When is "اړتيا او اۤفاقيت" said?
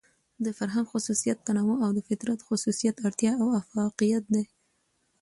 3.07-4.23